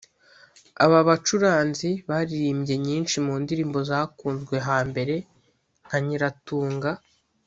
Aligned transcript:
Aba 0.85 0.99
bacuranzi 1.07 1.89
baririmbye 2.09 2.75
nyinshi 2.85 3.15
mu 3.25 3.33
ndirimbo 3.43 3.79
zakunzwe 3.89 4.55
hambere 4.69 5.15
nka 5.85 5.97
‘Nyiratunga’ 6.05 6.91